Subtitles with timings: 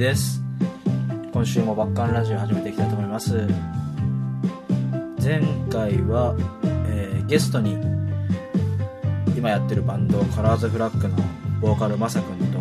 [0.00, 0.40] です。
[1.30, 3.46] 今週もバッカンラジオ始めていきたいと思います。
[5.22, 6.34] 前回は、
[6.88, 7.74] えーゲストに
[9.36, 11.16] 今やってるバンドカラーズフラッグの
[11.60, 12.58] ボーカルマサ君と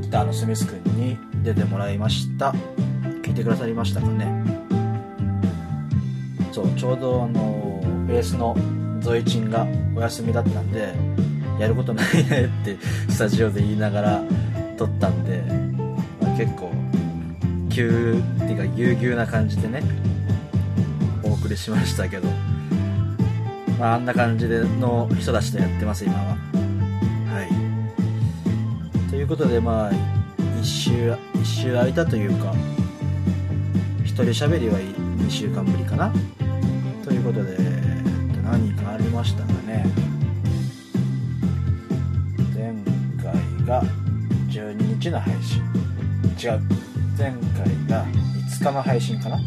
[0.00, 2.54] ギターのスミス君に出てもらいました。
[3.24, 4.44] 聞いてくださりましたかね。
[6.52, 8.56] そうちょうどあのベースの
[9.00, 9.66] ゾイチンが
[9.96, 10.94] お休みだったんで
[11.58, 12.76] やることないねって
[13.10, 14.22] スタジオで言いながら
[14.76, 15.42] 撮ったんで、
[16.36, 16.70] 結構
[17.70, 19.82] 急っていうかぎゅうぎゅうな感じでね
[21.22, 22.28] お送りしましたけど、
[23.78, 26.36] まあ、あんな感じでの人たちとやってます今は。
[27.30, 27.42] は
[29.06, 29.10] い。
[29.10, 29.90] ということでまあ
[30.60, 32.52] 一週一週空いたというか
[34.04, 36.12] 一人喋りは2週間ぶりかな。
[37.04, 37.56] ということで
[38.42, 39.86] 何かありましたかね。
[42.54, 42.74] 前
[43.22, 43.82] 回が
[44.48, 45.62] 12日の配信。
[46.40, 46.60] 違う。
[47.16, 47.40] 前回
[47.88, 48.04] が
[48.50, 49.38] 5日の配信かな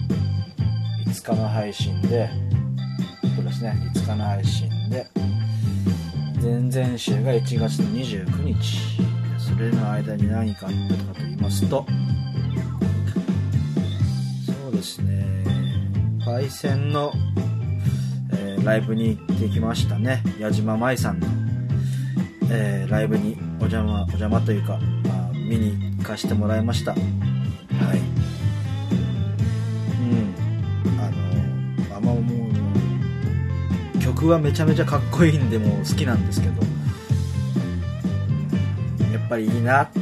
[1.06, 2.30] ？5日の配信で
[3.36, 3.92] そうですね。
[3.94, 5.08] 5日の配信で
[6.42, 8.98] 前々週が1月の29日。
[9.38, 11.86] それの間に何かあったかと言いますと
[14.46, 15.26] そうですね。
[16.24, 17.14] パイセンの、
[18.34, 20.22] えーライブに行ってきましたね。
[20.38, 21.28] 矢島舞さんの、
[22.52, 26.92] えーライブにお邪魔お邪魔というか、まあ、見に行ってかせてもらいました。
[26.92, 27.02] はい。
[30.02, 30.34] うん。
[30.98, 31.10] あ
[31.92, 32.48] のあんまも
[33.96, 36.62] う曲はめちゃめちゃかっこいいんでもう好きなんですけど。
[39.12, 40.00] やっぱりいいなって。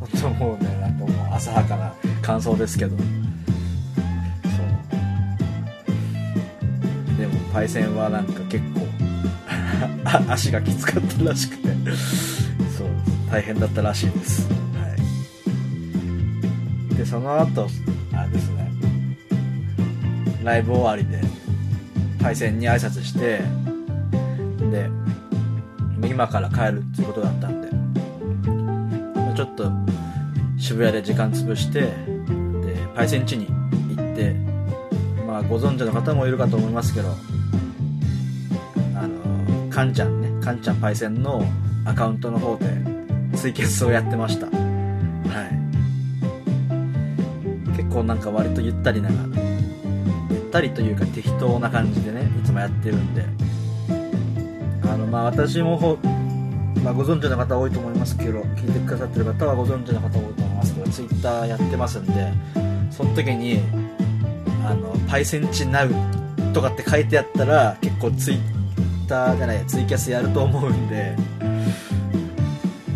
[0.00, 2.96] 本当もうねなんかもう浅はかな感想ですけど。
[2.96, 3.06] そう。
[7.18, 8.80] でもパイセンはなんか結構
[10.04, 11.68] あ 足がきつかったらしくて。
[12.76, 12.88] そう
[13.30, 14.61] 大変だったらしいです
[17.12, 17.68] その後
[18.14, 18.72] あれですね。
[20.42, 21.20] ライブ終わりで
[22.18, 23.40] パイセンに挨拶して
[24.70, 24.88] で
[26.08, 27.68] 今から帰るっていうことだったんで
[29.36, 29.70] ちょっと
[30.56, 31.92] 渋谷で時間潰してで
[32.94, 33.46] パイセン家に
[33.94, 34.32] 行って
[35.26, 37.10] まあご存知の方もいるかと思いますけど
[38.96, 41.44] あのカンちゃんねカンちゃんパイセンの
[41.84, 42.64] アカウントの方で
[43.36, 44.61] ツイキャスをやってました。
[47.92, 49.10] 構なんか割とゆったりな
[50.30, 53.24] ゆったりというか適当な感じでねいつもやってるんで。
[54.92, 55.96] あのまあ私もほ、
[56.84, 62.32] まあ、ご存知の方多いと思いますけど聞いてくださってる方はご存知の方多いと思いますけどツイッターやってますんで
[62.90, 63.60] その時に
[64.66, 65.90] あのパイセンチナウ
[66.52, 68.38] とかって書いてあったら結構ツイッ
[69.08, 71.16] ターじゃないやツイキャスやると思うんで、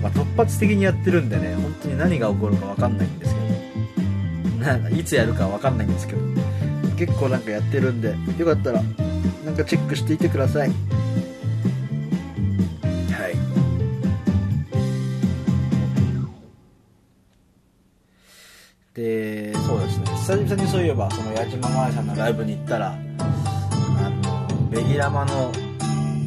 [0.03, 3.26] まあ、突発的にやってるんでね本当に何が起こるか分かんないんで。
[4.73, 6.21] なんかいつやるか分かんないんですけど。
[6.97, 8.83] 結構なんかやってるんでよかったら
[9.45, 10.69] なんかチェックしていてください。
[10.71, 10.75] はい。
[18.95, 20.07] でそうですね。
[20.07, 22.97] 久々にそういえばその矢島真愛さんのライブに行ったらあ
[24.25, 25.53] のベギラマの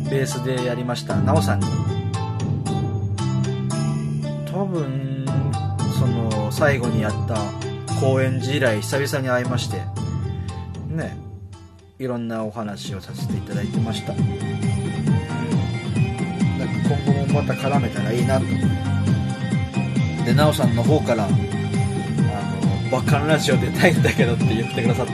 [0.09, 1.65] ベースでやりましたなおさんに。
[4.51, 5.25] 多分
[5.97, 7.68] その最後にやった
[7.99, 9.77] 高円寺以来久々に会いまして
[10.87, 11.17] ね
[11.97, 14.13] いろんなお話をさせていただいてました。
[14.13, 14.25] なんか
[17.05, 18.45] 今後もまた絡めたらいいなと。
[20.25, 21.37] でなおさんの方からあの
[22.89, 25.13] バカンラジオ出たいんだけどって言ってくださって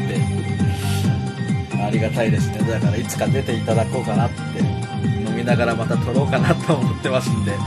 [1.84, 2.60] ありがたいですね。
[2.70, 4.36] だからいつか出ていただこうかなって
[5.28, 7.58] 飲みながらまた撮ろうかなと思ってますんで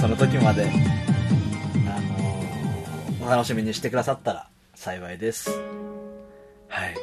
[0.00, 0.70] その時まで
[3.32, 5.48] 楽しみにしてくださったら幸いです。
[6.68, 6.94] はい。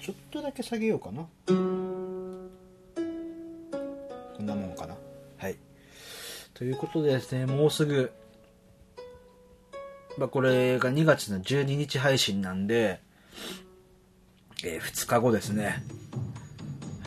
[0.00, 1.26] ちょっとだけ下げようかな。
[1.44, 1.52] こ
[4.40, 4.94] んなもんかな。
[5.36, 5.56] はい。
[6.54, 8.12] ということでですねもうすぐ
[10.16, 13.00] まあ、これが2月の12日配信なんで、
[14.62, 15.82] えー2日後ですね。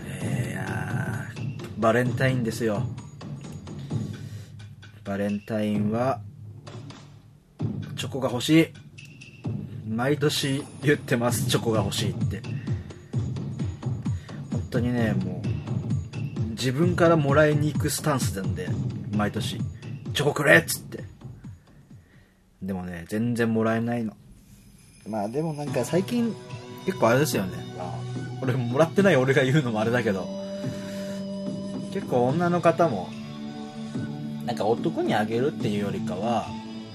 [0.03, 0.67] えー
[1.77, 2.83] バレンタインですよ。
[5.07, 6.19] バレンタインは、
[7.95, 8.67] チョコが欲しい。
[9.89, 12.41] 毎年言ってます、チョコが欲しいって。
[14.51, 18.67] 本当にね、もう、自分からもらいに行くスタンスなんで、
[19.15, 19.61] 毎年、
[20.13, 21.05] チョコくれっつって。
[22.61, 24.11] でもね、全然もらえないの。
[25.07, 26.35] まあでもなんか最近、
[26.85, 27.53] 結構あれですよね。
[28.41, 30.27] 俺もらってない俺が言うのもあれだけど、
[31.93, 33.07] 結構女の方も、
[34.47, 36.47] なんか男にあげるっていうよりかは、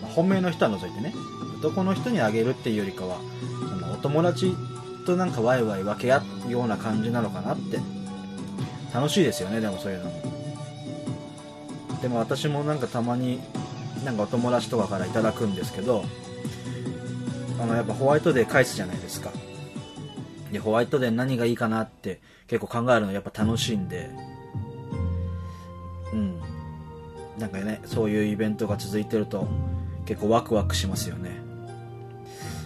[0.03, 1.15] まあ本命の人は除いてね
[1.61, 3.19] 男の人にあげるっていうよりかは
[3.69, 4.57] そのお友達
[5.07, 7.79] となんかワイワイ分け合うような感じなのかなって。
[8.93, 10.23] 楽しいですよねでもそういうのも。
[12.03, 13.41] でも私もなんかたまに
[14.05, 16.05] なんかお友達とかからいただくんですけど
[17.61, 19.31] あのやっぱホワイトデー返すじゃないですか。
[20.51, 24.11] でホワイトデー何がいいかなって結構考えるのやっぱ楽しいんで
[27.53, 29.47] かねそういうイベントが続いてると
[30.07, 31.31] 結構ワクワクしますよね。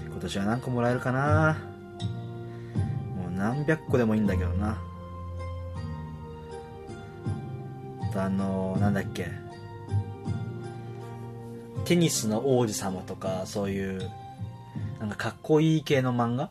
[0.09, 1.59] 今年は何個もらえるかな。
[3.17, 4.79] もう何百個でもいいんだけどな。
[8.15, 9.29] あのなんだっけ。
[11.85, 14.11] テニスの王子様とかそういう
[14.99, 16.49] なんかかっこいい系の漫画？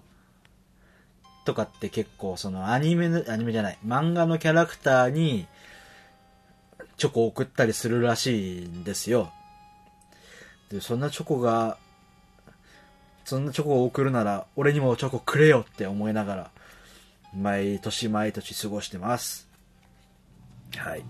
[1.43, 3.77] とかって結構そのアニメのアニメじゃない。
[3.85, 5.47] 漫画のキャラクターに
[6.97, 9.31] チョコを送ったりするらしいんですよ。
[10.69, 11.77] でそんなチョコが
[13.23, 16.51] そんなチョコを送るなら俺にもチョコくれよって思いながら
[17.35, 19.47] 毎年毎年過ごしてます。
[20.77, 21.03] はい。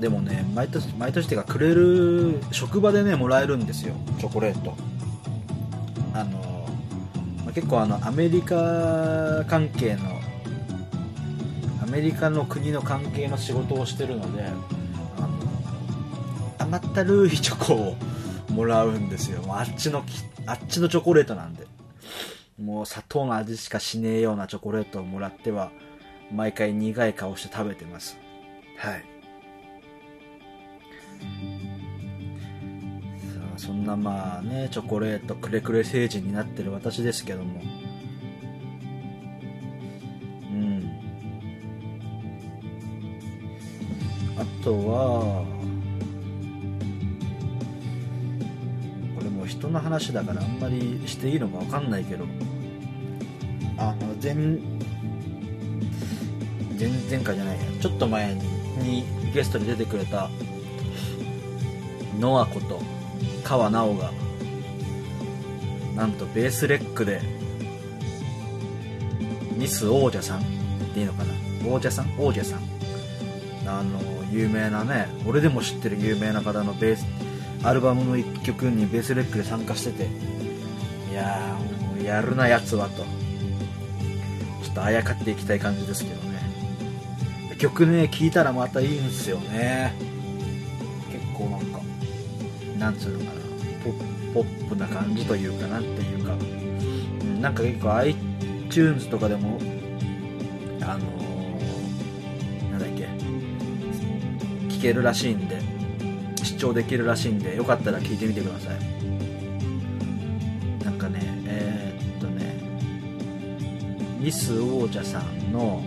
[0.00, 4.74] でもね毎年毎年っていうかくれる職場でねもらえるんですよチョコレート。
[6.14, 6.66] あの、
[7.44, 10.20] まあ結構あのアメリカ関係の
[11.90, 14.58] メリカの国の関係の仕事をしてるのであの
[16.58, 17.96] 甘ったるいチョコを
[18.50, 19.42] もらうんですよ。
[19.42, 20.04] もうあっちの
[20.46, 21.66] あっちのチョコレートなんで。
[22.60, 25.70] もう砂糖の味しかしねえようなチョコレートをもらっては
[26.30, 28.18] 毎回苦い顔して食べてます。
[28.76, 29.04] はい。
[33.34, 37.62] さあそんなまあねチョコレートくれくれ成人になってる私ですけども。
[44.62, 45.44] とは
[49.16, 52.26] これもう人の話だからあんまりしていいのか分かんないけど。
[53.78, 54.34] あの前
[56.78, 57.62] 前前回じゃないや。
[57.80, 60.28] ちょっと前にゲストに出てくれた
[62.18, 62.82] ノアこと
[63.42, 64.12] 川直が
[65.96, 67.22] なんとベースレックで
[69.56, 70.42] ミス王者さんっ
[70.92, 71.32] ていいのかな。
[71.66, 72.14] 王者さん？
[72.18, 72.60] 王者さん。
[73.66, 73.98] あの
[74.30, 77.06] 有名なね俺でも知ってる有名な方のベース
[77.62, 80.08] アルバムの1曲にベースレックで参加してて
[81.10, 83.04] いやーもうやるなやつはと。
[84.62, 86.38] ちょっとあやかっていきたい感じですけどね。
[87.58, 89.92] 曲ね聴いたらまたいいんですよね。
[91.10, 91.80] 結構なんか
[92.78, 93.40] なんつうのかな。
[94.32, 99.58] ポップな感じというかなんていうか、うん、なんか結構 iTunes とかでも
[100.82, 101.29] あの
[104.80, 105.80] 聴けるらしいんで。
[106.44, 108.78] 視聴できるらしいんでよかったら聞いてみてください。
[110.84, 112.58] なんかねえー、っとね
[114.18, 115.82] ミス王者さんの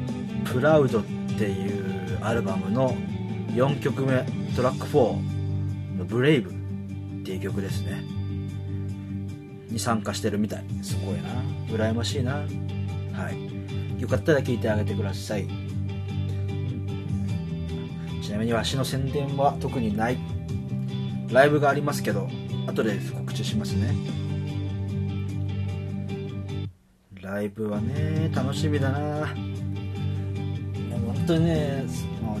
[0.44, 1.04] 「プラウド」っ
[1.38, 2.96] ていうアルバムの
[3.54, 4.24] 4曲目
[4.56, 6.54] トラック4の「ブレイブ」っ
[7.24, 8.02] ていう曲ですね。
[9.68, 10.64] に参加してるみたい。
[10.82, 11.28] すごいな。
[11.68, 12.36] 羨ましいな。
[12.36, 12.46] は
[13.30, 14.00] い。
[14.00, 15.46] よかったら聞いてあげてください。
[18.44, 20.18] にわしの宣伝は特にない。
[21.30, 22.28] ライブがありますけど
[22.66, 23.94] 後で告知しますね。
[27.20, 29.26] ライブはね楽しみだな。
[31.06, 31.84] 本当にね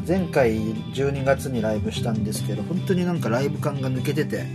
[0.06, 0.56] 前回
[0.94, 4.46] 12月にライブしたんですけど本当になんかライブ感が抜けてて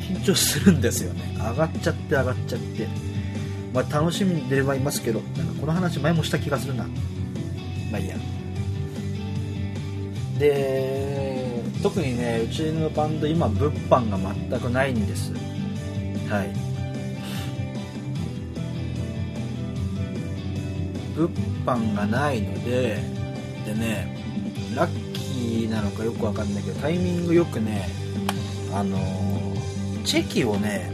[0.00, 1.34] 緊張するんですよね。
[1.38, 2.86] 上がっちゃって上がっちゃって。
[3.72, 6.84] まあ楽しみではいますけどなんかこの話前もした気がするな。
[7.90, 8.16] まあいいや。
[10.38, 14.18] で特にねうちのバンド今物販が
[14.50, 15.32] 全くないんです。
[16.28, 16.68] はい。
[21.14, 21.28] 物
[21.66, 22.98] 販がないので
[23.66, 24.16] でね
[24.74, 27.88] ラッキーなのかよくわかんないけどタイミングよくね
[28.72, 28.96] あの
[30.04, 30.92] チェキをね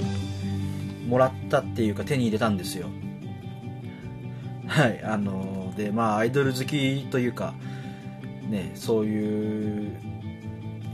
[1.07, 2.89] もらったっていうか手に入れたんですよ。
[4.67, 7.53] はいあのでまあアイドル好きというか
[8.55, 9.97] ねそういう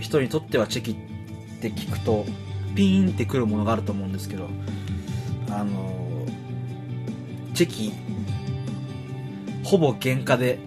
[0.01, 0.95] 人にとってはチェキっ
[1.61, 2.25] て聞くと
[2.75, 4.49] ピーンってくるものがあると思うんですけど
[5.51, 6.27] あの
[7.55, 7.93] チェキ
[9.63, 10.59] ほぼ原価で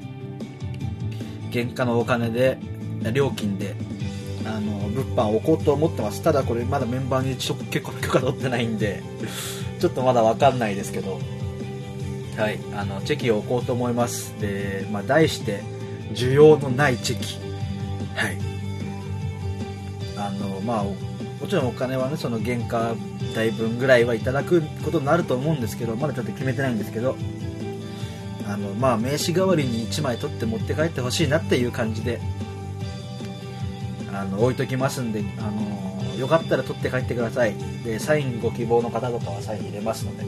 [1.52, 2.60] 原価のお金で
[3.12, 3.76] 料金で
[4.46, 6.22] あの物販を置こうと思ってます。
[6.22, 9.02] ただこれまだメンバーに結構許可取ってないんで
[9.80, 11.20] ちょっとまだ分かんないですけど
[12.38, 14.40] はいあのチェキを置こうと思います。
[14.40, 15.64] で、まあ、題して
[16.12, 17.38] 需要のないチェキ
[18.16, 18.38] はい。
[20.18, 20.96] あのまあも
[21.48, 22.96] ちろんお金はねその原価
[23.36, 27.18] 代分ぐらいはいただくことになると思うんですけどまだちょっと決めてないんですけど
[28.48, 32.22] あのまあ名刺代わりに1枚取って持って帰ってほしいなっていう感じで
[34.14, 37.56] あの置いときますんであのよかったら取って帰ってください。
[37.84, 40.24] でサインご希望の方とかはサイン入れますので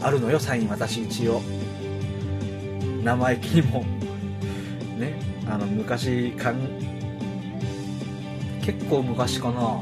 [0.00, 1.42] あるのよサイン私一応。
[3.02, 3.84] 生意気にも
[4.98, 6.56] ねあの昔かん
[8.62, 9.60] 結構昔かな。
[9.60, 9.74] あの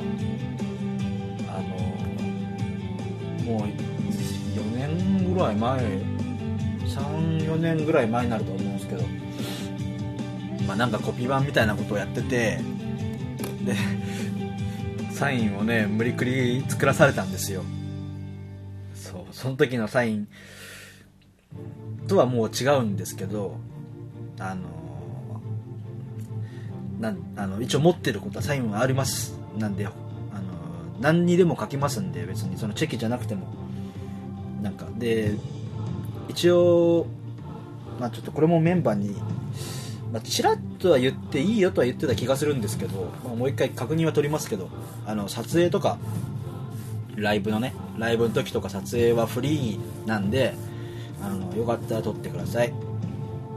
[3.44, 5.80] もう4年ぐらい前
[6.86, 9.04] 34年ぐらい前になると思うんですけど。
[10.66, 12.60] まあなんかコピー版みたいなことをやってて
[13.64, 13.74] で
[15.10, 17.62] サインをね無理くり作らされたんですよ。
[18.94, 20.28] そうその時のサイン
[22.06, 23.56] とはもう違うんですけど
[24.38, 24.62] あの
[27.02, 29.34] なんあの一応持ってることはサインはあります。
[29.58, 29.94] なんであの
[31.00, 33.48] 何にでも書きますんで別にそのチェキじゃなくても。
[34.62, 35.34] なんかで
[36.28, 37.06] 一応、
[37.98, 39.16] まあ、ちょっとこれもメンバーに、
[40.12, 44.70] まあ、ちらっとは言っていいよとは言ってた気がするんですけど、まあ、もう一回確認は取りますけど
[45.04, 45.98] あの撮影とか
[47.16, 50.54] ライブのねライブの時とか撮影はフリーなんで
[51.20, 52.72] あのよかったら撮ってください。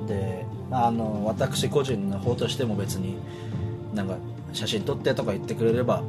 [0.07, 3.17] で、あ、の私個人の方としても別に
[3.93, 4.17] なんか
[4.53, 6.03] 写真撮ってとか言ってくれれば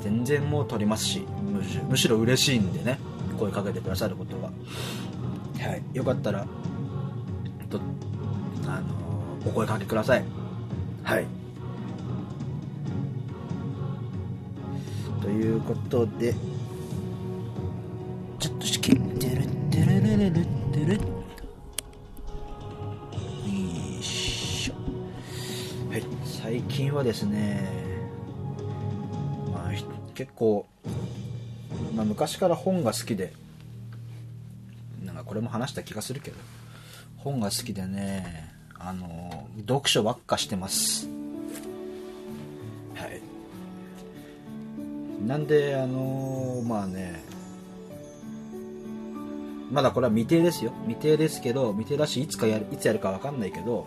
[0.00, 2.98] 全然もう撮りますしむしむしろ嬉しいんでね
[3.38, 4.50] 声かけてくださることが
[5.62, 5.82] はい。
[5.92, 6.46] よかったら
[7.70, 7.80] と
[8.66, 8.86] あの
[9.46, 10.24] お声かけください。
[11.02, 11.26] はい。
[15.20, 16.34] ということで
[18.38, 20.61] ちょっと試験てるてるるるる
[26.82, 27.68] 近はですね
[29.52, 29.72] まあ
[30.14, 30.66] 結構、
[31.94, 33.32] まあ、昔から本が好きで
[35.04, 36.36] なんかこれも話した気がするけど
[37.18, 41.06] 本が好きでねあの読書ばっかしてます。
[42.96, 43.22] はい。
[45.24, 47.22] なんであのまあね
[49.70, 50.72] まだこれは未定ですよ。
[50.88, 53.86] 未定ですけど未定だしいつかやるいつやるか分かんないけど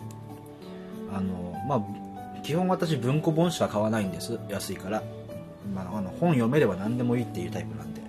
[1.14, 2.05] あのまあ
[2.46, 4.38] 基本私文庫本しか買わないんです。
[4.48, 5.02] 安いから、
[5.74, 8.02] まあ、あの本読めれば何でもいいっていうタイプなんで。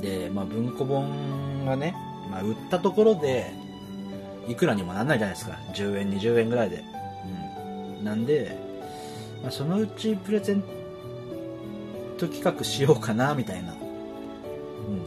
[0.00, 1.96] で、まあ、文庫本がね、
[2.30, 3.50] まあ、売ったところで
[4.46, 5.58] いくらにもなんないじゃないですか。
[5.74, 6.84] 10円20円ぐらいで、
[7.98, 8.56] うん、なんで、
[9.42, 10.62] まあ、そのうちプレゼン
[12.18, 13.74] ト企画しようかなみたいな、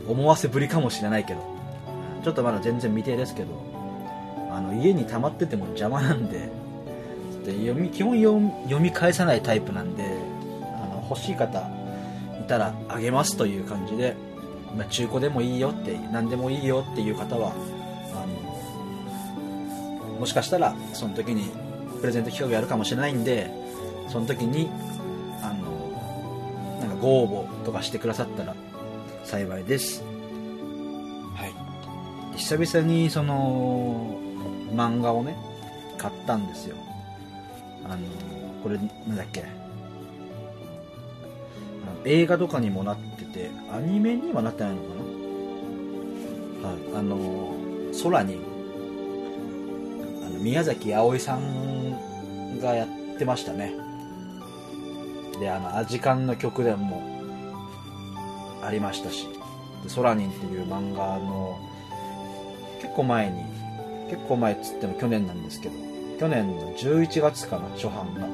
[0.06, 1.60] うん、思わせぶりかもしれないけど。
[2.26, 3.48] ちょっとまだ全然未定ですけど
[4.52, 6.50] あの家に溜まってても邪魔なんで
[7.50, 8.22] で読み基本
[8.64, 10.08] 読み返さないタイプなんであ
[10.86, 11.60] の欲しい方
[12.40, 14.16] いたらあげますという感じで、
[14.76, 17.54] まあ、中古でもいいよって何でもいいよっていう方は
[18.14, 18.26] あ
[20.08, 21.50] のもしかしたらその時に
[22.00, 23.52] プレゼント企画やるかもしれないんで
[24.10, 24.70] その時に
[25.42, 28.56] あのなんかご応募とかしてくださったら
[29.24, 30.04] 幸いです。
[31.36, 31.46] は
[32.34, 32.38] い。
[32.38, 34.18] 久々にその
[34.74, 35.36] 漫画をね
[36.00, 36.76] 買ったんですよ
[37.90, 38.00] あの
[38.64, 39.44] これなんだっけ？
[42.06, 44.88] 映画とかにもなっててアニメにはなってないのか
[46.62, 46.70] な？
[46.70, 46.78] はい。
[47.00, 47.56] あの
[48.04, 48.38] 空に
[50.26, 53.74] あの宮崎あおいさんがやってましたね。
[55.40, 57.02] であのアジカンの曲でも
[58.64, 59.28] ありましたし。
[59.84, 61.58] でソラニンっていう漫画の
[62.82, 63.44] 結構前に
[64.10, 65.89] 結構前っつっても去年なんですけど。
[66.20, 68.28] 去年の11月かな初版が。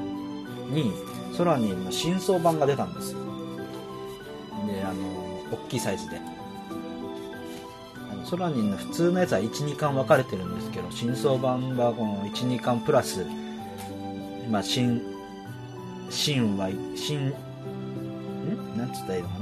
[0.68, 0.92] に
[1.32, 3.20] ソラニンの新装版が出たんですよ。
[4.66, 5.04] であの
[5.52, 6.20] 大きいサイズで。
[8.10, 13.24] あのソラニンの普通のやつは12巻分かれてるんですけど新装版はこの12巻プラス
[14.50, 15.00] まあ新
[16.10, 17.32] 新は新ん？
[18.76, 19.38] なんつったらいいのか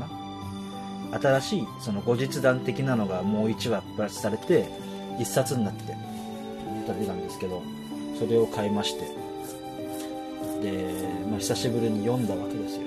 [1.13, 1.19] な？
[1.19, 4.67] 新しいその後日談的なのがもう1話プラスされて
[5.19, 5.97] 1冊になって
[6.87, 7.63] 出たんですけど。
[8.19, 9.01] それを買いまして。
[10.63, 12.83] で、まあ、久しぶりに読んだわけですよ。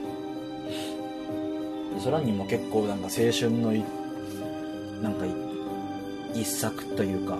[1.95, 3.83] で空にも結構なんか青春のい
[5.01, 5.25] なんか
[6.33, 7.37] 一作というか。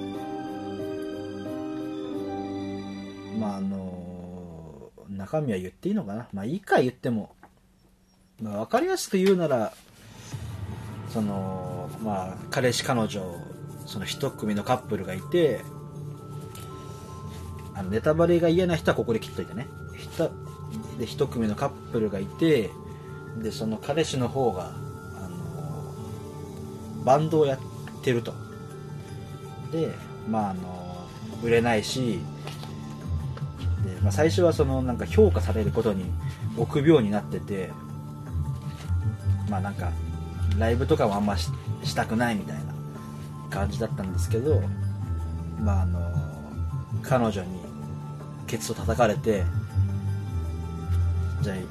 [3.40, 6.28] まああの中身は言っていいのかな？
[6.34, 7.36] まあいいか言っても、
[8.42, 9.74] まあ、分かりやすく言うなら
[11.10, 13.22] そのまあ彼氏彼女
[13.86, 15.62] その一組のカップルがいて
[17.78, 19.68] あのネタバレが嫌な人はここで切っといてね。
[20.98, 22.72] で一組のカップルがいて
[23.42, 24.72] でその彼氏の方が、
[25.16, 27.60] あのバンドをやっ
[28.02, 28.34] てると。
[29.72, 29.94] で
[30.28, 31.08] まああの
[31.44, 32.20] 売れないし
[33.86, 36.06] で、まあ、最初はそのなんか評価されることに
[36.58, 37.72] 臆病になってて
[39.50, 39.92] まあなんか
[40.58, 41.52] ライブとかもあんまし
[41.96, 42.64] たくないみたいな
[43.50, 44.62] 感じだったんですけど
[45.62, 46.00] まああの
[47.04, 47.67] 彼女に
[48.48, 49.44] ケツを叩かれて
[51.42, 51.64] じゃあよ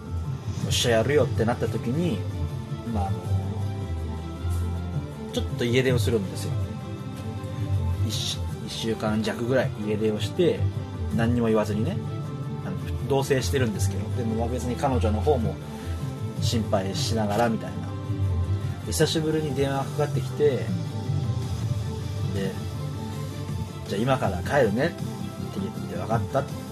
[0.69, 2.19] っしゃやるよってなった時に
[2.93, 3.19] まああの
[5.33, 6.53] ちょっと家出をするんですよ。
[8.07, 10.61] 1, 1週間弱ぐらい家出をして
[11.15, 11.97] 何にも言わずにね
[13.09, 15.55] 同棲してるんですけどでも別に彼女の方も
[16.41, 17.87] 心配しながらみたいな。
[18.87, 20.63] 久しぶりに電話がかかってきてで
[23.89, 24.97] じゃあ今から帰るねって
[25.61, 26.41] 言って分かった。
[26.41, 26.66] って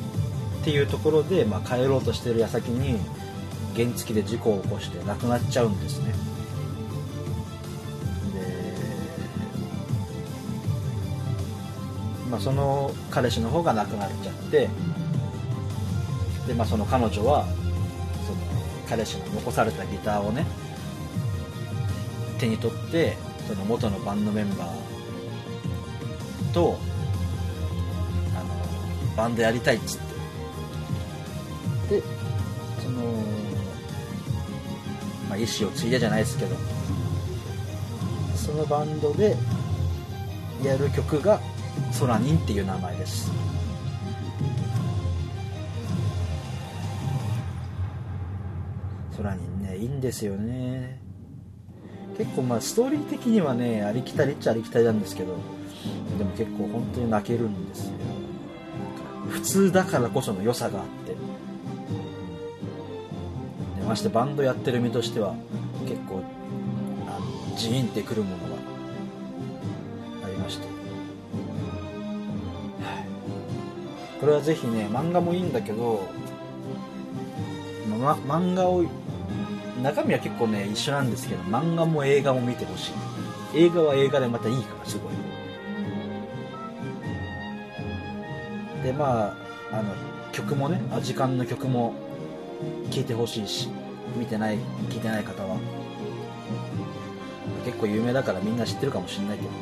[0.65, 2.99] ていうところで、まあ、帰ろうとしてる矢先に
[3.77, 6.15] 原付で事故を起こして亡くなっちゃうんですね。
[12.25, 14.71] で、まあ、その彼氏の方が亡くなっちゃって
[16.47, 17.45] で、まあ、その彼女は
[18.27, 18.39] その
[18.89, 20.47] 彼氏の残されたギターをね
[22.39, 23.17] 手に取って
[23.47, 26.79] その元のバンドメンバーと
[28.35, 30.14] あのバンドやりたいっつって
[35.35, 36.57] まあ、意思を継いだじゃないですけど。
[38.37, 39.37] そのバンドで
[40.63, 41.41] やる曲が
[41.91, 43.33] 「ソラニン」っていう名前です。
[49.17, 51.01] ソラニンねいいんですよね。
[52.17, 55.37] 結構まあストーリー的にはねありきたりっちゃありきたりなんですけど
[56.19, 57.93] でも結構本当に泣けるんですよ。
[59.31, 61.34] 普通だからこその良さがあって。
[63.85, 65.35] ましてバンドやってる身としては
[65.87, 66.23] 結構
[67.07, 68.61] あのジーンってくるものが
[70.27, 70.71] ありまして、は
[73.01, 76.09] い、これはぜひね漫画もいいんだけど、
[77.89, 78.85] ま、漫画を
[79.83, 82.93] 中身は結構ね一緒なんですけど漫画も映画も見てほしい。
[83.57, 85.13] 映画は映画でまたいいからすごい。
[88.83, 89.37] でま
[89.71, 89.95] ああの
[90.33, 91.95] 曲もねアジカンの曲も
[92.91, 93.69] 聴いてほしいし
[94.17, 95.59] 見てない聞いてない方は。
[97.65, 99.51] 結構有名だからみんな知ってるかもしれないけど。
[99.51, 99.57] で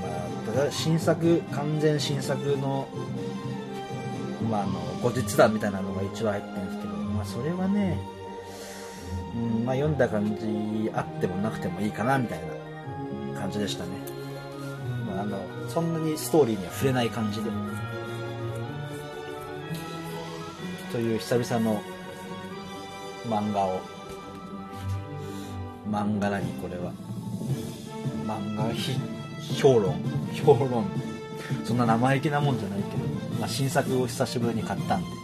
[0.00, 2.88] まあただ新作完全新作の
[4.50, 7.96] まあ、あの後日談みたいなのが一話入ってるんですけど、まあ、それはね、
[9.34, 12.40] うんまあ、読んだ感じあってもなくてもいいかなみたい
[13.34, 13.90] な感じでしたね、
[15.06, 17.50] まあ、あのそんなにストーリーには触れない感じで。
[20.92, 21.80] という久々の
[23.26, 23.80] 漫画を。
[25.90, 26.92] 漫画何これは。
[28.26, 28.64] 漫画
[29.56, 29.94] 評論。
[30.34, 30.84] 評論。
[31.64, 33.38] そんな生意気なもんじゃないけど。
[33.40, 35.21] まあ、新作を久しぶりに買ったんで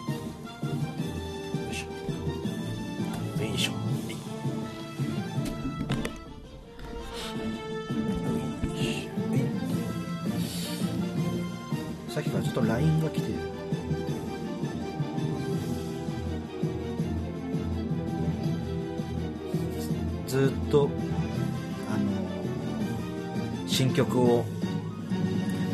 [23.99, 24.45] 曲を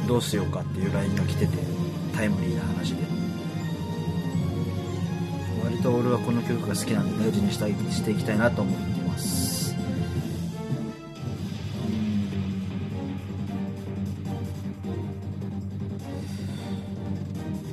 [0.09, 1.59] どうしようかっていう LINE が来てて
[2.15, 3.05] タイムリーな話で。
[5.63, 9.77] 割と俺はこの曲が好きなんで大事にしたいしていきたいなと思ってます。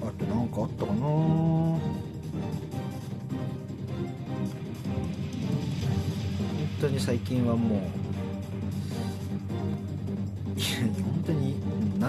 [0.02, 1.00] あと何かあったかな？
[1.00, 1.80] 本
[6.82, 7.80] 当に最近はもう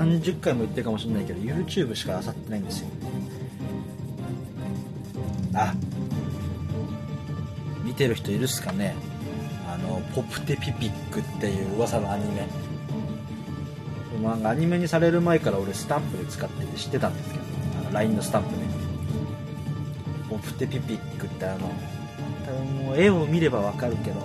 [0.04, 2.88] 30回も言ってるかもしれないけど YouTube しか漁ってないんですよ。
[5.54, 5.74] あ
[7.84, 8.94] 見てる人いるっすかね。
[9.68, 12.46] あの「ポプテピピック」っていう噂のアニメ。
[14.22, 17.44] 漫画アニメにされる前から俺スタンプで使ってて知ってたんですけど
[17.80, 18.56] あの LINE のスタンプで
[20.30, 21.70] 「ポプテピピック」ってあの
[22.46, 24.20] 多分もう絵を見ればわかるけど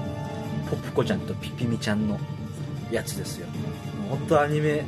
[0.69, 2.19] ポップコちゃんとピピミちゃんの
[2.91, 3.47] やつですよ。
[4.09, 4.83] 本当アニメ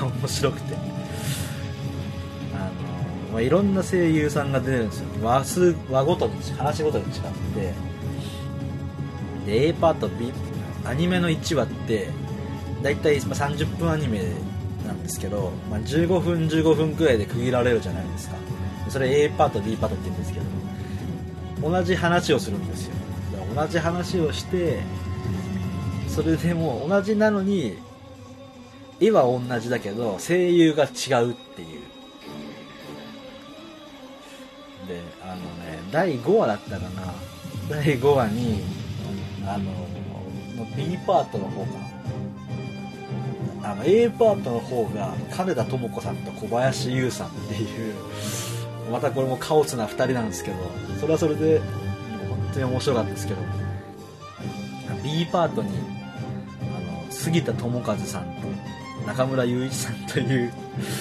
[0.00, 0.74] 面白くて。
[0.74, 5.06] あの、まあ、いろんな声優さんが出てるんですよ。
[5.22, 7.10] 話数話ごとに話ごとに違っ
[7.54, 7.74] て。
[9.46, 10.32] で A パート B
[10.84, 12.08] アニメの1話って
[12.82, 14.22] 大体30分アニメ
[14.86, 18.36] なんですけど、まあ、15分15分くらいで区切られるじゃないですか。
[18.88, 22.94] それ A パート B パートって言うんですけど同じ話をするんですよ。
[23.54, 24.80] 同じ話をして
[26.06, 27.78] それでも同じなのに
[29.00, 31.80] 絵は同じだけど声優が違うっていう。
[34.88, 37.12] であのね第5話だったかな。
[37.68, 38.62] 第5話に
[39.46, 39.88] あの
[40.76, 41.68] B パートの方か
[43.62, 47.94] あの A パートの方が金田智子さんと小林優さんっていう
[48.90, 50.56] またこれもカオスな2人なんですけど
[51.00, 53.40] それはそれで本当に面白かったですけど
[55.02, 55.70] B パートに
[56.62, 58.48] あの杉田智和さんと
[59.08, 60.52] 中村雄一さんという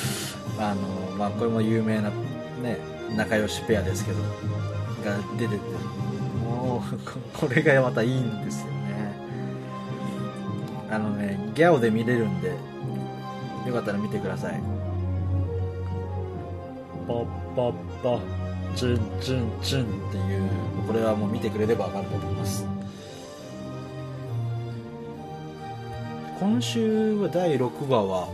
[0.59, 0.81] あの、
[1.17, 2.09] まあ、これも有名な、
[2.63, 2.77] ね、
[3.15, 5.61] 仲良しペアですけどが出てて
[6.43, 8.71] もうこれがまたいいんですよね。
[10.89, 12.55] あのねギャオで見れるんで
[13.67, 14.61] よかったら見てください。
[17.07, 18.19] パッパッパ
[18.75, 20.67] チュンチュンチュンっていう。
[20.87, 22.76] これはもう見てくれれば分かると思います
[26.39, 28.29] 今週は第6話は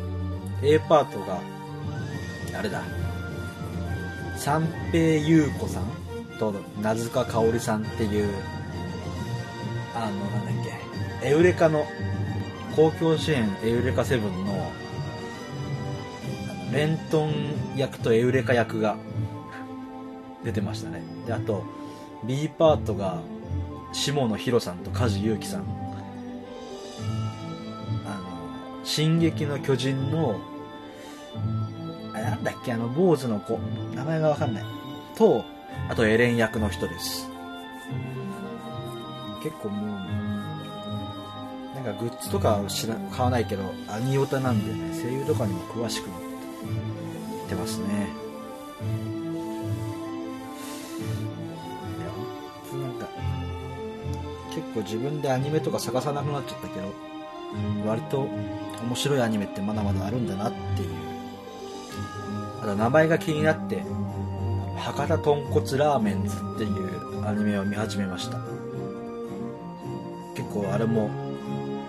[0.62, 1.40] A パートが
[2.58, 2.84] あれだ。
[4.38, 5.84] 三平優子さん？
[6.38, 8.30] と名塚香織さんっていう
[9.96, 10.66] あのなんだっ
[11.22, 11.28] け。
[11.30, 11.86] エウレカの
[12.76, 14.72] 公共支援エウレカセブンの
[16.74, 18.98] レントン役とエウレカ役が
[20.44, 21.02] 出てましたね。
[21.26, 21.64] であと
[22.26, 23.22] B パートが
[23.94, 25.83] 下野紘さんと梶裕貴さん。
[28.84, 30.40] 進撃の巨人の」
[32.16, 33.60] あなんだっけあの坊主の子。
[33.96, 34.64] 名前がわかんない。
[35.16, 35.44] と
[35.90, 37.28] あとエレン役の人です。
[39.42, 39.90] 結構もう
[41.76, 46.20] なんかグッズとか知ら買わないけどアニオタなんでね声優とかにも詳しくなっ
[47.50, 48.08] てますね。
[52.72, 53.08] なんか
[54.50, 56.94] 結構自分でアニメとか探さなくなっちゃったけど
[57.86, 58.28] 割と
[58.86, 60.90] 面白いアニメってまだまだあるんだなっていう。
[62.62, 63.84] あと名前が気になって
[64.78, 68.40] 博多豚骨ラーメンズっていうアニメを見始めました。
[70.36, 71.10] 結構あれも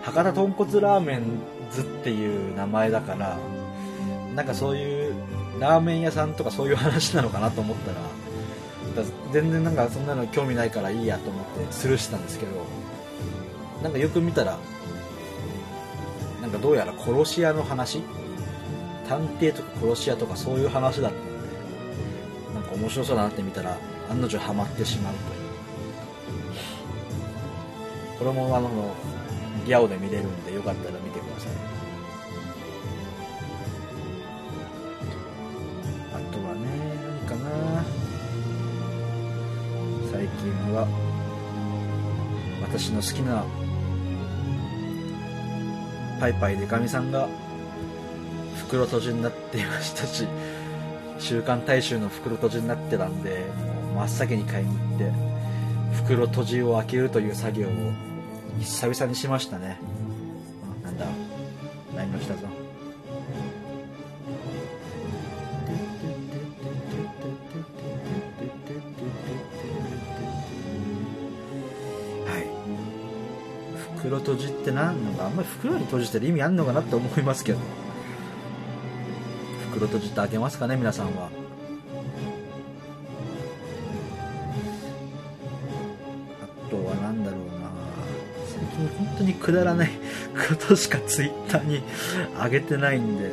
[0.02, 3.38] 博多豚骨ラーメンズっていう名前だから
[4.34, 5.14] なんかそういう
[5.60, 7.96] ラーメン屋さんとかそういう話なのかなと思ったら
[9.32, 12.52] 全然なんかそんなの興味ないからいいやと思ってスルーしてたんですけど
[13.82, 14.58] なんかよく見たら
[16.54, 18.00] なんかどうやら殺し屋の話？
[19.08, 21.16] 探偵とか殺し屋とかそういう話だった。
[21.18, 21.28] ので
[22.54, 23.76] なんか面白そうだなって見たら
[24.08, 25.24] 案の定ハマってしまうという。
[28.20, 28.70] これもあの
[29.66, 31.52] ギャオで見れるんでよかったら見てください。
[36.14, 36.60] あとはね
[37.26, 37.84] 何かな。
[40.12, 40.86] 最近は
[42.62, 43.44] 私の好きな
[46.20, 47.28] パイパイでかみさんが
[48.56, 50.26] 袋閉じになっていましたし
[51.18, 53.46] 週刊大衆の袋閉じになってたんで
[53.92, 55.12] もう真っ先に買いに行って
[56.04, 57.70] 袋閉じを開けるという作業を
[58.60, 59.78] 久々にしましたね。
[60.82, 61.06] なんだ？
[61.94, 62.40] 何の来たぞ？
[72.26, 72.46] はい。
[73.98, 75.26] 袋閉じって何のか？
[75.26, 77.58] あんま袋に閉じてる意味あんのかなって思いますけど。
[79.70, 81.30] 袋閉じて開けますかね皆さんは。
[86.42, 87.70] あとは何だろうな。
[88.46, 89.90] 最近本当にくだらない
[90.48, 91.82] ことしかツイッターに
[92.36, 93.32] 上げてないんで。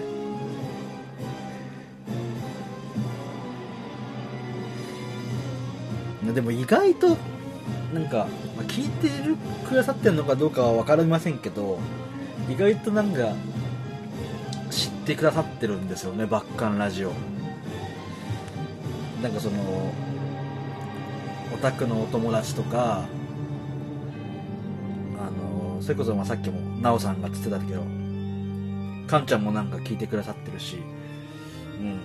[6.34, 7.18] でも意外と
[7.94, 9.36] なんかまあ聞いてる
[9.68, 11.78] くださってるのかどうかは分かりませんけど。
[12.52, 13.34] 意外となんか
[14.70, 17.14] 知ってくださってるんですよねバッカンラジオ。
[19.22, 19.94] なんかその
[21.54, 23.06] オタクのお友達とか
[25.18, 27.84] あのそれこそまあさっきも奈緒さんがつってたけど
[29.08, 30.78] カンちゃんもなんか聞いてくださってるし
[31.80, 32.00] うん。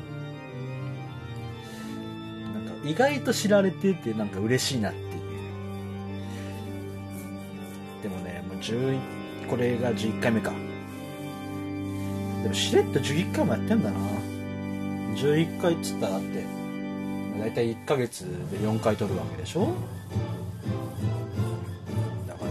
[2.66, 5.06] なんか意外と知られててなんか嬉しいなっていう。
[8.02, 9.15] でもねもう11
[9.48, 10.52] これが11回目か。
[12.42, 13.98] でもしれっと11回もやってんだな。
[15.14, 16.44] 11回っつったらだって
[17.40, 19.68] 大体1ヶ月で4回撮るわけでしょ？
[22.28, 22.50] だから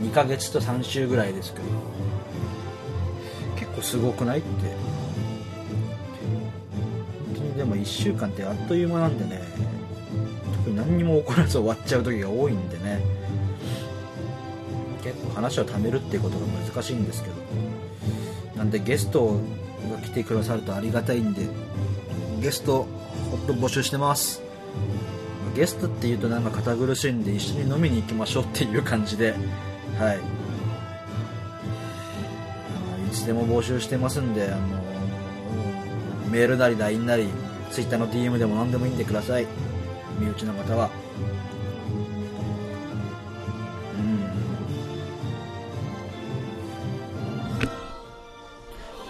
[0.00, 1.64] 2ヶ月と3週ぐらいですけど。
[3.56, 4.48] 結構すごくないって。
[7.26, 9.42] 本当にでも1週間ってあっという間なんでね。
[10.58, 13.17] 特に何にも起こらず終わっちゃう時が多いんでね。
[15.08, 17.36] 結構話を貯めるっていうことが難しいんですけど
[18.56, 19.40] なんでゲスト
[19.90, 21.48] が来てくださるとありがたいんで
[22.40, 22.86] ゲスト
[23.30, 24.42] ほんと募集してます。
[25.56, 29.34] ゲストっていうとなんか堅苦しいんで一緒に飲みに行きましょうっていう感じで
[29.98, 30.18] はい。
[33.08, 34.60] いつでも募集してますんであの
[36.30, 37.28] メールなり LINE なり
[37.72, 39.46] Twitter の DM でも何でもいいんでください。
[40.20, 40.90] 身内の方は。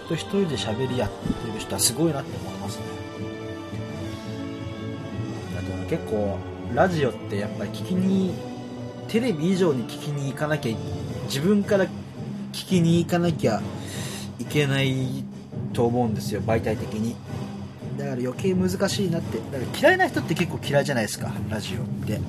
[0.09, 2.85] と一人で喋りやってる人はすごいなって思いますね。
[5.59, 6.39] あと結構
[6.75, 8.35] ラジオってやっぱり聞きに
[9.09, 10.77] テレビ以上に聞きに行かなきゃ
[11.25, 11.91] 自分から聞
[12.53, 13.61] きに行かなきゃ
[14.39, 15.25] いけない
[15.73, 17.15] と思うんですよ媒体的に。
[17.99, 19.39] だから余計難しいなって。
[19.39, 22.21] だから嫌いな人って結構嫌いじゃないですかラジオって。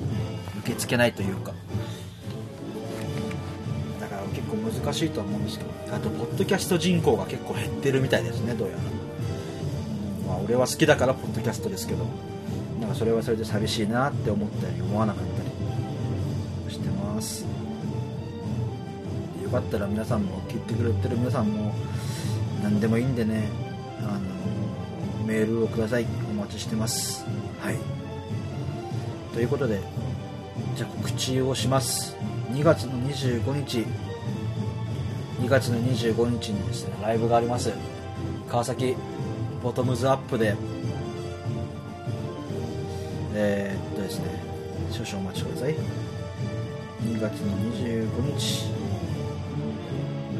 [0.60, 1.54] 受け付けないというか。
[4.50, 8.82] 構難しいと思うんですけどあとポッドキャスト人口が結構減ってるみたいですねどうやら、
[10.26, 12.04] まあ、俺は好きだからポッドキャストですけど
[12.80, 15.42] なんかそれはそれで寂しいなって思ったり思わなかった
[16.68, 17.44] りしてます。
[19.44, 21.74] よかったら皆さんも聞いてくれてる皆さんも
[22.62, 23.48] 何でもいいんでね
[24.00, 24.18] あ
[25.22, 26.06] のメールをください。
[26.30, 27.24] お待ちしてます。
[27.60, 27.76] はい。
[29.34, 29.80] ということで
[30.74, 32.16] じゃあ告知をします。
[32.52, 34.09] 2月の25日。
[35.50, 37.72] 月の25日にですねライブがあります。
[38.48, 38.96] 川崎
[39.62, 40.56] ボトムズアップで
[43.34, 44.26] えー、っとですね
[44.90, 45.74] 少々お待ちください。
[45.74, 48.66] 2月の25日。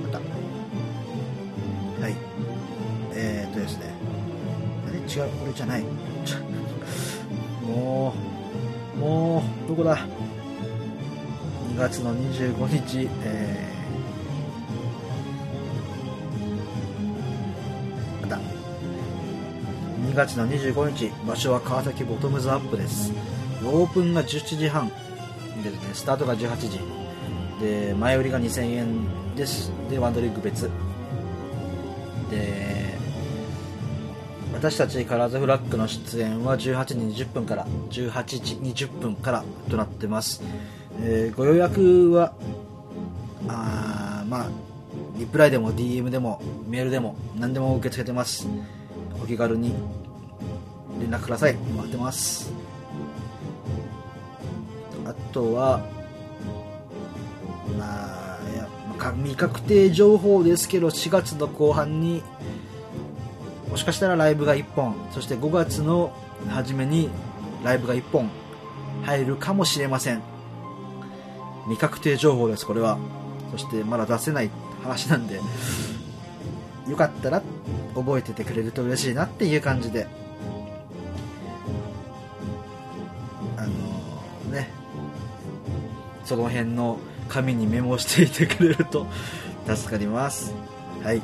[0.05, 0.18] また。
[0.18, 2.16] はい。
[3.12, 3.92] えー、っとですね。
[4.87, 4.99] あれ？
[4.99, 5.31] 違う。
[5.40, 5.85] これじゃない。
[7.66, 8.14] も
[8.96, 9.99] うもうどこだ
[11.75, 13.09] ？2月の25日。
[13.25, 13.80] えー、
[20.11, 23.12] 2月の25日場所は川崎ボトムズアップです。
[23.64, 24.88] オープンが17時半。
[25.62, 26.81] で、ね、スタートが18時。
[27.61, 29.70] で前売りが2000円です。
[29.88, 30.68] でワンドリンク別。
[32.29, 32.99] で
[34.53, 36.94] 私たちカラーズフラッグの出演は18時
[37.25, 40.42] 20分から18時20分からとなってます、
[41.01, 42.33] えーご予約は
[43.46, 44.51] あまあ
[45.16, 48.49] リプライでも DM でもメールでも何でも受け付けてます。
[49.23, 50.00] お気軽に。
[51.01, 51.55] 連絡ください。
[51.55, 52.53] 待ってます。
[55.07, 55.81] あとは
[57.79, 62.23] まあいやか未確定情報ですけど4月の後半に
[63.71, 66.13] もしかしたらライブが1本そして5月の
[66.49, 67.09] 初めに
[67.65, 68.31] ライブが1本
[69.03, 70.23] 入るかもしれません。
[71.65, 72.99] 未確定情報ですこれは。
[73.51, 74.51] そしてまだ出せない
[74.83, 75.41] 話なんで
[76.89, 77.43] よかったら
[77.97, 80.07] 覚えててくれると嬉しいなっていう感じで。
[86.31, 89.05] その辺の紙にメモしていてくれると
[89.66, 90.55] 助かります。
[91.03, 91.21] はい。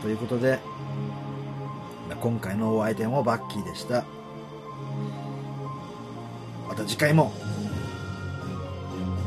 [0.00, 0.58] ということで
[2.18, 4.04] 今回のお相手もバッキーでした。
[6.66, 7.30] また次回も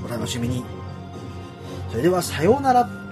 [0.04, 0.66] お楽しみに。
[1.92, 3.05] それではさようなら。